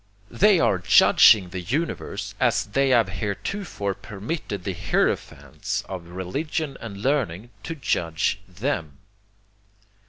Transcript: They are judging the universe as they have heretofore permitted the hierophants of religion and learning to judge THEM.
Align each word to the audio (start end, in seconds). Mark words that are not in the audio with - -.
They 0.31 0.59
are 0.59 0.79
judging 0.79 1.49
the 1.49 1.61
universe 1.61 2.33
as 2.39 2.65
they 2.65 2.89
have 2.89 3.07
heretofore 3.09 3.93
permitted 3.93 4.63
the 4.63 4.73
hierophants 4.73 5.83
of 5.87 6.07
religion 6.07 6.75
and 6.81 6.97
learning 6.97 7.51
to 7.61 7.75
judge 7.75 8.39
THEM. 8.49 8.97